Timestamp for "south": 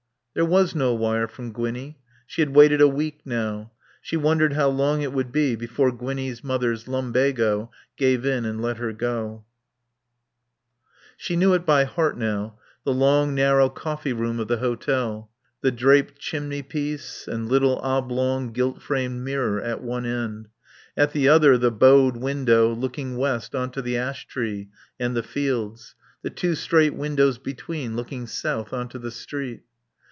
28.27-28.71